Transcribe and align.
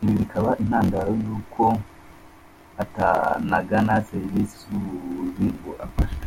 Ibi 0.00 0.12
bikaba 0.20 0.50
intandaro 0.62 1.10
y’uko 1.24 1.64
atanagana 2.82 3.94
serivisi 4.08 4.54
z’ubuvuzi 4.62 5.46
ngo 5.56 5.72
afashwe. 5.86 6.24